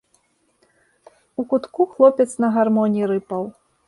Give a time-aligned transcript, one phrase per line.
[1.43, 3.43] У кутку хлопец на гармоні рыпаў.